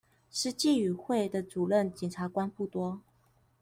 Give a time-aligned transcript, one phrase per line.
[0.31, 3.03] 實際與會的主任檢察官不多